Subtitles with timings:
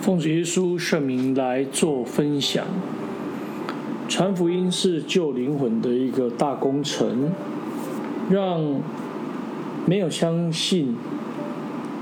[0.00, 2.64] 奉主耶稣圣名来做分享。
[4.08, 7.30] 传福音是救灵魂的一个大工程，
[8.30, 8.80] 让
[9.84, 10.96] 没有相信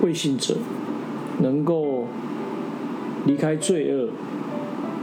[0.02, 0.56] 未信者
[1.41, 2.06] 能够
[3.24, 4.10] 离开罪恶，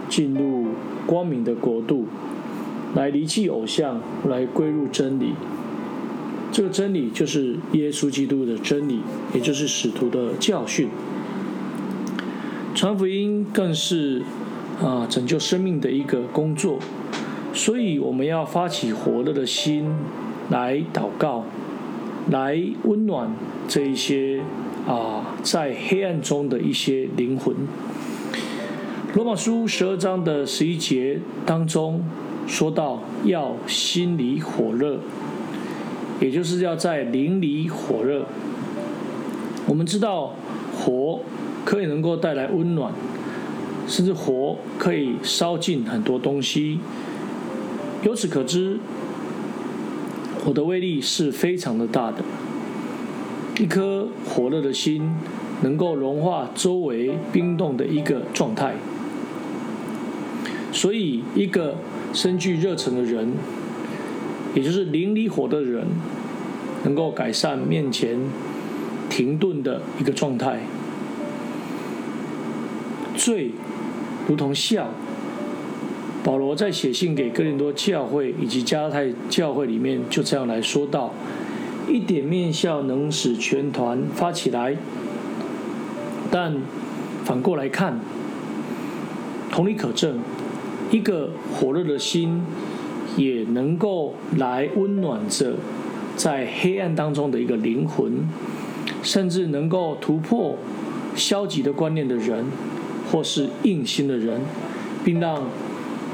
[0.07, 0.67] 进入
[1.05, 2.05] 光明的国度，
[2.95, 3.99] 来离弃偶像，
[4.29, 5.33] 来归入真理。
[6.51, 9.01] 这个真理就是耶稣基督的真理，
[9.33, 10.87] 也就是使徒的教训。
[12.75, 14.23] 传福音更是
[14.81, 16.79] 啊拯救生命的一个工作，
[17.53, 19.87] 所以我们要发起火热的心
[20.49, 21.45] 来祷告，
[22.31, 23.31] 来温暖
[23.67, 24.41] 这一些
[24.87, 27.55] 啊在黑暗中的一些灵魂。
[29.13, 32.03] 罗马书十二章的十一节当中
[32.47, 34.97] 说到，要心里火热，
[36.19, 38.25] 也就是要在灵里火热。
[39.67, 40.33] 我们知道
[40.75, 41.19] 火。
[41.65, 42.91] 可以能够带来温暖，
[43.87, 46.79] 甚至火可以烧尽很多东西。
[48.03, 48.79] 由此可知，
[50.43, 52.17] 火的威力是非常的大的。
[53.59, 55.09] 一颗火热的心，
[55.61, 58.73] 能够融化周围冰冻的一个状态。
[60.71, 61.75] 所以，一个
[62.13, 63.31] 身具热忱的人，
[64.55, 65.85] 也就是灵里火的人，
[66.83, 68.17] 能够改善面前
[69.07, 70.61] 停顿的一个状态。
[73.15, 73.51] 罪
[74.27, 74.89] 如同笑。
[76.23, 81.13] 保罗在写信给哥林多教会以及加拉太教会里面，就这样来说道：
[81.89, 84.77] 一点面笑能使全团发起来，
[86.31, 86.55] 但
[87.25, 87.99] 反过来看，
[89.51, 90.19] 同理可证，
[90.91, 92.41] 一个火热的心
[93.17, 95.55] 也能够来温暖着
[96.15, 98.25] 在黑暗当中的一个灵魂，
[99.01, 100.57] 甚至能够突破
[101.15, 102.45] 消极的观念的人。
[103.13, 104.41] 或是硬心的人，
[105.05, 105.43] 并让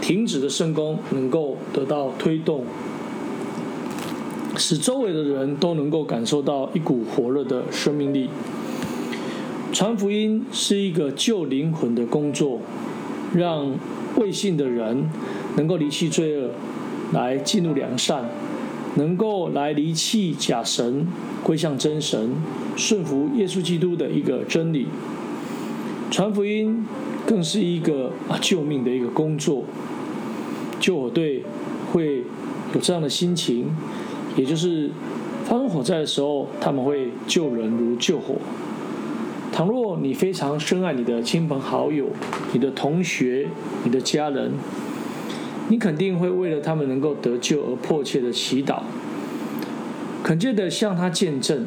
[0.02, 2.66] 停止的圣工能够得到推动，
[4.58, 8.30] 使周围的人都能够感受到一股火热的生命力。
[9.72, 12.60] 传福音是一个救灵魂的工作，
[13.34, 13.74] 让
[14.18, 15.10] 未信的人
[15.56, 16.50] 能够离弃罪恶，
[17.14, 18.26] 来进入良善，
[18.96, 21.08] 能够来离弃假神，
[21.44, 22.32] 归向真神，
[22.76, 24.88] 顺服耶稣基督的一个真理。
[26.12, 26.86] 传福音
[27.26, 29.64] 更是一个啊救命的一个工作。
[30.80, 31.44] 救火队
[31.92, 32.24] 会
[32.74, 33.68] 有这样的心情，
[34.36, 34.90] 也就是
[35.44, 38.36] 发生火灾的时候，他们会救人如救火。
[39.52, 42.08] 倘若你非常深爱你的亲朋好友、
[42.54, 43.48] 你的同学、
[43.84, 44.54] 你的家人，
[45.68, 48.84] 你肯定会为了他们能够得救而迫切的祈祷，
[50.24, 51.66] 恳切的向他见证，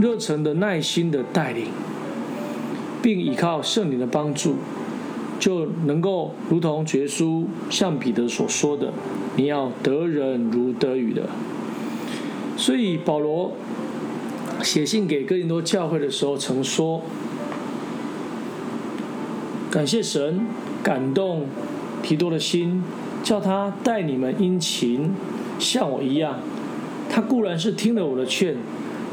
[0.00, 1.66] 热诚的、耐心的带领。
[3.02, 4.54] 并依靠圣灵的帮助，
[5.40, 8.92] 就能够如同绝书向彼得所说的
[9.34, 11.28] ：“你要得人如得鱼的。”
[12.56, 13.52] 所以保罗
[14.62, 17.02] 写信给哥林多教会的时候，曾说
[19.68, 20.46] ：“感谢神
[20.82, 21.46] 感动
[22.02, 22.84] 提多的心，
[23.24, 25.10] 叫他待你们殷勤，
[25.58, 26.38] 像我一样。
[27.10, 28.56] 他固然是听了我的劝，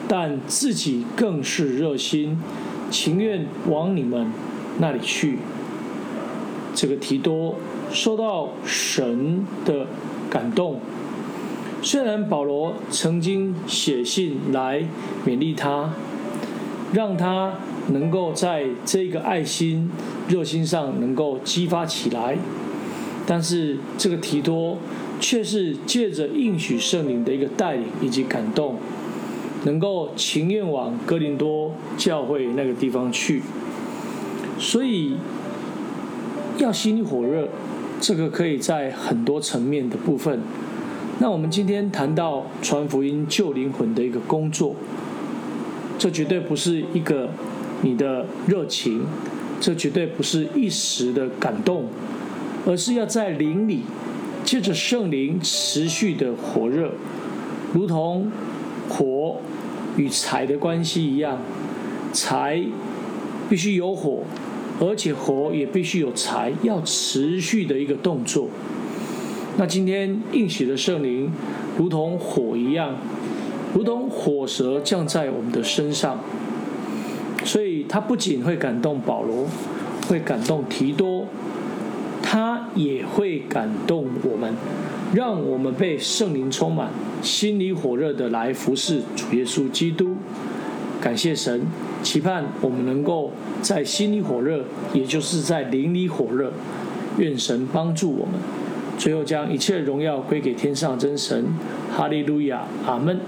[0.07, 2.37] 但自己更是热心。”
[2.89, 4.31] 情愿往你们
[4.79, 5.39] 那里去。
[6.75, 7.55] 这个提多
[7.91, 9.87] 受到神的
[10.29, 10.79] 感动，
[11.81, 14.83] 虽然保罗曾经写信来
[15.25, 15.91] 勉励他，
[16.93, 17.53] 让他
[17.87, 19.89] 能够在这个爱心、
[20.29, 22.37] 热心上能够激发起来，
[23.25, 24.77] 但是这个提多
[25.19, 28.77] 却是借着应许圣灵的一个带领以及感动。
[29.65, 33.41] 能够情愿往哥林多教会那个地方去，
[34.57, 35.17] 所以
[36.57, 37.49] 要心里火热，
[37.99, 40.39] 这个可以在很多层面的部分。
[41.19, 44.73] 那我们今天谈到传福音救灵魂的一个工作，
[45.97, 47.29] 这绝对不是一个
[47.81, 49.01] 你的热情，
[49.59, 51.87] 这绝对不是一时的感动，
[52.65, 53.81] 而是要在灵里
[54.45, 56.93] 借着圣灵持续的火热，
[57.73, 58.31] 如同。
[58.89, 59.37] 火
[59.95, 61.37] 与柴的关系一样，
[62.11, 62.61] 柴
[63.47, 64.23] 必须有火，
[64.81, 68.49] 而且火也必须有柴，要持续的一个动作。
[69.57, 71.31] 那今天应许的圣灵，
[71.77, 72.95] 如同火一样，
[73.73, 76.19] 如同火舌降在我们的身上，
[77.43, 79.45] 所以它不仅会感动保罗，
[80.07, 81.25] 会感动提多，
[82.31, 84.53] 他也会感动我们。
[85.15, 86.91] 让我们被圣灵充满，
[87.23, 90.15] 心里火热的来服侍主耶稣基督。
[91.01, 91.61] 感谢神，
[92.03, 93.31] 期盼我们能够
[93.63, 96.53] 在心里火热，也就是在灵里火热。
[97.17, 98.35] 愿神帮助我们，
[98.99, 101.47] 最后将一切荣耀归给天上真神。
[101.91, 103.19] 哈利路亚，阿门。